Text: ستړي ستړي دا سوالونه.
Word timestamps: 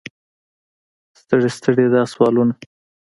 ستړي 1.21 1.49
ستړي 1.57 1.85
دا 1.93 2.01
سوالونه. 2.13 2.53